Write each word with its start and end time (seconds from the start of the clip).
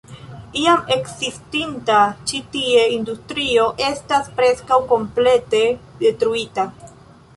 Iam 0.59 0.79
ekzistinta 0.93 1.97
ĉi 2.31 2.39
tie 2.55 2.87
industrio 2.95 3.67
estas 3.91 4.33
preskaŭ 4.41 4.81
komplete 4.95 5.63
detruita. 6.01 6.67